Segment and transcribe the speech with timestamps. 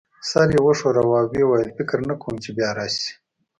[0.29, 3.09] سر یې وښوراوه او ويې ویل: فکر نه کوم چي بیا راشې.